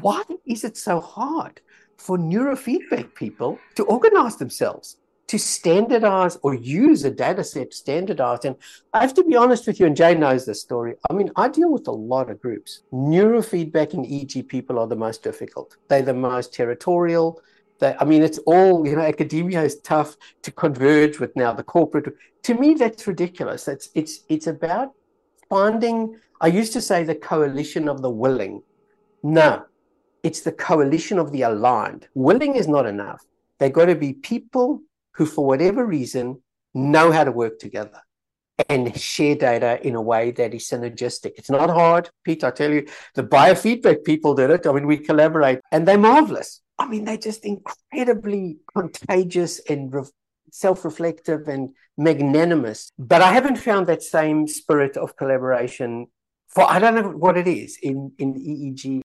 [0.00, 1.60] why is it so hard
[1.96, 4.96] for neurofeedback people to organize themselves?
[5.28, 8.44] to standardize or use a data set standardized.
[8.44, 8.56] And
[8.92, 10.94] I have to be honest with you, and Jay knows this story.
[11.10, 12.82] I mean, I deal with a lot of groups.
[12.92, 15.76] Neurofeedback and EEG people are the most difficult.
[15.88, 17.40] They're the most territorial.
[17.78, 21.64] They, I mean, it's all, you know, academia is tough to converge with now the
[21.64, 22.14] corporate.
[22.44, 23.68] To me, that's ridiculous.
[23.68, 24.92] It's it's it's about
[25.50, 28.62] finding, I used to say the coalition of the willing.
[29.22, 29.64] No,
[30.26, 32.08] it's the coalition of the aligned.
[32.14, 33.22] Willing is not enough.
[33.60, 36.42] They've got to be people who, for whatever reason,
[36.74, 38.00] know how to work together
[38.68, 41.34] and share data in a way that is synergistic.
[41.36, 42.42] It's not hard, Pete.
[42.42, 44.66] I tell you, the biofeedback people did it.
[44.66, 46.60] I mean, we collaborate and they're marvelous.
[46.76, 50.02] I mean, they're just incredibly contagious and re-
[50.50, 52.90] self reflective and magnanimous.
[52.98, 56.08] But I haven't found that same spirit of collaboration
[56.48, 59.02] for, I don't know what it is in, in EEG